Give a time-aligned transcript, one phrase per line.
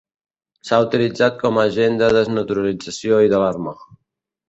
[0.69, 3.79] S'ha utilitzat com a agent de desnaturalització i d'alarma.